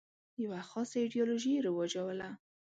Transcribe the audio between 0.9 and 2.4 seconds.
ایدیالوژي رواجوله.